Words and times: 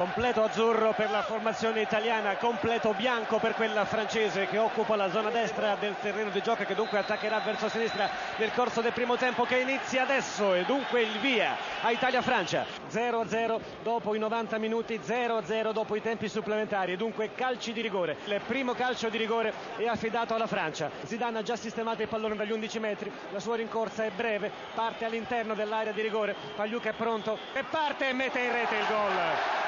Completo 0.00 0.42
azzurro 0.44 0.94
per 0.94 1.10
la 1.10 1.20
formazione 1.20 1.82
italiana, 1.82 2.36
completo 2.36 2.94
bianco 2.94 3.36
per 3.36 3.52
quella 3.52 3.84
francese 3.84 4.46
che 4.46 4.56
occupa 4.56 4.96
la 4.96 5.10
zona 5.10 5.28
destra 5.28 5.76
del 5.78 5.94
terreno 6.00 6.30
di 6.30 6.40
gioco 6.40 6.62
e 6.62 6.64
che 6.64 6.74
dunque 6.74 6.96
attaccherà 6.96 7.40
verso 7.40 7.68
sinistra 7.68 8.08
nel 8.38 8.50
corso 8.54 8.80
del 8.80 8.94
primo 8.94 9.16
tempo 9.16 9.44
che 9.44 9.58
inizia 9.58 10.04
adesso 10.04 10.54
e 10.54 10.64
dunque 10.64 11.02
il 11.02 11.18
via 11.18 11.54
a 11.82 11.90
Italia-Francia. 11.90 12.64
0-0 12.90 13.60
dopo 13.82 14.14
i 14.14 14.18
90 14.18 14.56
minuti 14.56 14.98
0-0 14.98 15.70
dopo 15.72 15.94
i 15.94 16.00
tempi 16.00 16.30
supplementari 16.30 16.92
e 16.92 16.96
dunque 16.96 17.34
calci 17.34 17.74
di 17.74 17.82
rigore. 17.82 18.16
Il 18.24 18.40
primo 18.46 18.72
calcio 18.72 19.10
di 19.10 19.18
rigore 19.18 19.52
è 19.76 19.86
affidato 19.86 20.32
alla 20.34 20.46
Francia. 20.46 20.90
Zidane 21.04 21.40
ha 21.40 21.42
già 21.42 21.56
sistemato 21.56 22.00
il 22.00 22.08
pallone 22.08 22.36
dagli 22.36 22.52
11 22.52 22.78
metri 22.78 23.12
la 23.32 23.38
sua 23.38 23.56
rincorsa 23.56 24.04
è 24.04 24.10
breve 24.10 24.50
parte 24.74 25.04
all'interno 25.04 25.52
dell'area 25.52 25.92
di 25.92 26.00
rigore 26.00 26.34
Pagliuca 26.56 26.88
è 26.88 26.94
pronto 26.94 27.36
e 27.52 27.64
parte 27.64 28.08
e 28.08 28.14
mette 28.14 28.38
in 28.38 28.50
rete 28.50 28.76
il 28.76 28.86
gol 28.86 29.59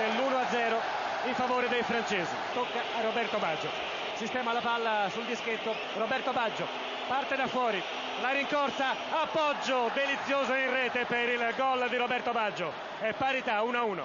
dell'1-0 0.00 1.28
in 1.28 1.34
favore 1.34 1.68
dei 1.68 1.82
francesi. 1.82 2.32
Tocca 2.54 2.80
a 2.96 3.02
Roberto 3.02 3.38
Baggio. 3.38 3.68
Sistema 4.14 4.52
la 4.52 4.60
palla 4.60 5.08
sul 5.10 5.24
dischetto. 5.24 5.74
Roberto 5.94 6.32
Baggio 6.32 6.90
parte 7.10 7.34
da 7.34 7.48
fuori. 7.48 7.82
La 8.20 8.30
rincorsa, 8.30 8.94
appoggio 9.10 9.90
delizioso 9.92 10.54
in 10.54 10.70
rete 10.70 11.06
per 11.06 11.28
il 11.28 11.54
gol 11.56 11.88
di 11.88 11.96
Roberto 11.96 12.30
Baggio. 12.30 12.72
È 13.00 13.12
parità 13.14 13.60
1-1. 13.62 14.00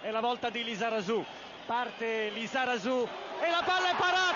È 0.00 0.10
la 0.10 0.20
volta 0.20 0.48
di 0.48 0.62
Lisarazu. 0.62 1.24
Parte 1.66 2.28
Lisarazu 2.28 3.08
e 3.40 3.50
la 3.50 3.62
palla 3.64 3.90
è 3.90 3.94
parata! 3.96 4.29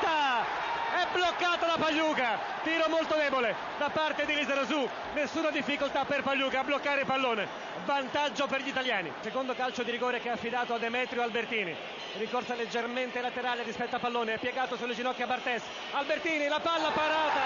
Bloccato 1.14 1.64
da 1.64 1.76
Pagliuca. 1.78 2.38
Tiro 2.64 2.88
molto 2.88 3.14
debole 3.14 3.54
da 3.78 3.88
parte 3.88 4.26
di 4.26 4.34
Lisarazu 4.34 4.88
nessuna 5.14 5.50
difficoltà 5.50 6.04
per 6.04 6.22
Pagliuca 6.22 6.60
a 6.60 6.64
bloccare 6.64 7.00
il 7.00 7.06
pallone. 7.06 7.46
Vantaggio 7.84 8.46
per 8.46 8.60
gli 8.60 8.68
italiani. 8.68 9.12
Secondo 9.20 9.54
calcio 9.54 9.82
di 9.84 9.92
rigore 9.92 10.20
che 10.20 10.28
ha 10.28 10.32
affidato 10.32 10.74
a 10.74 10.78
Demetrio 10.78 11.22
Albertini. 11.22 11.74
Ricorsa 12.18 12.54
leggermente 12.54 13.20
laterale 13.20 13.62
rispetto 13.62 13.96
a 13.96 13.98
pallone. 14.00 14.34
È 14.34 14.38
piegato 14.38 14.76
sulle 14.76 14.94
ginocchia 14.94 15.26
Bartes 15.26 15.62
Albertini 15.92 16.48
la 16.48 16.60
palla 16.60 16.90
parata. 16.90 17.42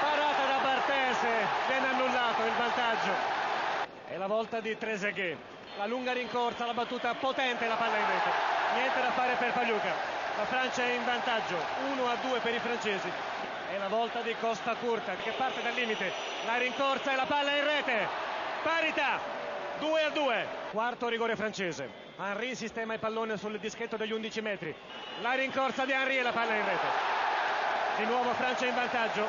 Parata 0.00 0.44
da 0.46 0.58
Bartes 0.62 1.18
viene 1.66 1.88
annullato 1.88 2.44
il 2.44 2.52
vantaggio. 2.52 3.12
È 4.06 4.16
la 4.16 4.26
volta 4.26 4.60
di 4.60 4.76
Trezeguet. 4.76 5.38
La 5.78 5.86
lunga 5.86 6.12
rincorsa 6.12 6.66
la 6.66 6.74
battuta 6.74 7.14
potente 7.14 7.66
la 7.66 7.74
palla 7.74 7.96
in 7.96 8.06
rete 8.06 8.54
niente 8.74 9.00
da 9.00 9.10
fare 9.12 9.34
per 9.38 9.52
Pagliuca 9.52 10.23
la 10.36 10.44
Francia 10.46 10.82
è 10.82 10.94
in 10.94 11.04
vantaggio 11.04 11.56
1 11.92 12.08
a 12.08 12.16
2 12.16 12.38
per 12.40 12.54
i 12.54 12.58
francesi. 12.58 13.08
È 13.70 13.78
la 13.78 13.88
volta 13.88 14.20
di 14.20 14.34
Costa 14.40 14.74
Curta 14.74 15.14
che 15.14 15.30
parte 15.32 15.62
dal 15.62 15.74
limite. 15.74 16.12
La 16.44 16.56
rincorsa 16.56 17.12
e 17.12 17.16
la 17.16 17.24
palla 17.24 17.56
in 17.56 17.64
rete. 17.64 18.08
Parità 18.62 19.20
2 19.78 20.02
a 20.02 20.10
2 20.10 20.46
quarto 20.70 21.08
rigore 21.08 21.36
francese. 21.36 22.02
Henry 22.18 22.54
sistema 22.54 22.94
il 22.94 23.00
pallone 23.00 23.36
sul 23.36 23.58
dischetto 23.58 23.96
degli 23.96 24.12
11 24.12 24.40
metri. 24.40 24.74
La 25.22 25.34
rincorsa 25.34 25.84
di 25.84 25.92
Henry 25.92 26.18
e 26.18 26.22
la 26.22 26.32
palla 26.32 26.54
in 26.54 26.64
rete. 26.64 26.86
Di 27.98 28.04
nuovo 28.06 28.32
Francia 28.34 28.66
in 28.66 28.74
vantaggio 28.74 29.26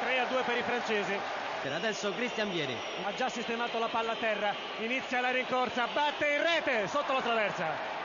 3 0.00 0.20
a 0.20 0.24
2 0.24 0.42
per 0.42 0.56
i 0.56 0.62
francesi. 0.62 1.18
Per 1.60 1.72
adesso 1.72 2.14
Cristian 2.14 2.50
Vieri. 2.50 2.76
Ha 3.04 3.12
già 3.14 3.28
sistemato 3.28 3.78
la 3.78 3.88
palla 3.88 4.12
a 4.12 4.16
terra. 4.16 4.54
Inizia 4.78 5.20
la 5.20 5.30
rincorsa 5.30 5.86
batte 5.92 6.26
in 6.26 6.42
rete 6.42 6.88
sotto 6.88 7.12
la 7.12 7.20
traversa 7.20 7.95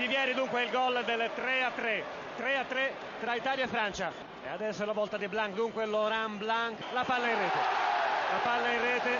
di 0.00 0.06
Vieri 0.06 0.32
dunque 0.32 0.62
il 0.62 0.70
gol 0.70 1.02
del 1.04 1.30
3 1.34 1.62
a 1.62 1.70
3 1.76 2.04
3 2.36 2.56
a 2.56 2.64
3 2.64 2.94
tra 3.20 3.34
Italia 3.34 3.64
e 3.64 3.68
Francia. 3.68 4.10
E 4.42 4.48
adesso 4.48 4.82
è 4.82 4.86
la 4.86 4.94
volta 4.94 5.18
di 5.18 5.28
Blanc 5.28 5.54
dunque 5.54 5.84
Laurent 5.84 6.38
Blanc. 6.38 6.78
La 6.92 7.04
palla 7.04 7.28
in 7.28 7.38
rete. 7.38 7.58
La 8.32 8.38
palla 8.42 8.68
in 8.68 8.80
rete 8.80 9.18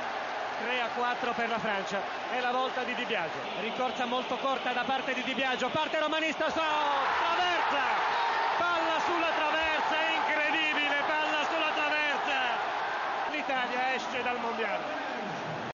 3 0.64 0.80
a 0.80 0.88
4 0.96 1.32
per 1.32 1.48
la 1.50 1.58
Francia. 1.58 2.00
È 2.30 2.40
la 2.40 2.50
volta 2.50 2.82
di 2.82 2.94
Di 2.94 3.04
Biagio. 3.04 3.38
Ricorsa 3.60 4.06
molto 4.06 4.36
corta 4.36 4.72
da 4.72 4.84
parte 4.84 5.12
di 5.12 5.22
Di 5.22 5.34
Biagio. 5.34 5.68
Parte 5.68 6.00
romanista 6.00 6.48
so, 6.48 6.64
traversa. 7.20 7.84
Palla 8.56 9.00
sulla 9.04 9.32
traversa 9.36 9.96
incredibile 10.16 10.96
palla 11.06 11.44
sulla 11.44 11.72
traversa. 11.76 12.38
l'Italia 13.30 13.94
esce 13.94 14.22
dal 14.22 14.38
mondiale 14.40 15.49